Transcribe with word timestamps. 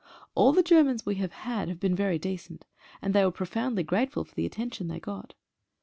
All 0.33 0.51
the 0.51 0.63
Germans 0.63 1.05
we 1.05 1.13
have 1.21 1.31
had 1.31 1.69
have 1.69 1.79
been 1.79 1.95
very 1.95 2.17
decent, 2.17 2.65
and 3.03 3.13
they 3.13 3.23
were 3.23 3.29
profoundly 3.29 3.83
grateful 3.83 4.23
for 4.25 4.33
the 4.33 4.47
attention 4.47 4.87
they 4.87 4.99
got. 4.99 5.35